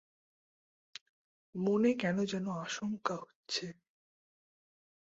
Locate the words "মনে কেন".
1.55-2.17